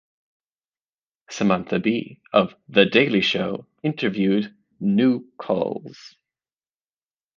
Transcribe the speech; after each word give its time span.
Samantha 1.29 1.77
Bee 1.77 2.19
of 2.33 2.55
"The 2.67 2.87
Daily 2.87 3.21
Show" 3.21 3.67
interviewed 3.83 4.51
Nuckols. 4.81 6.15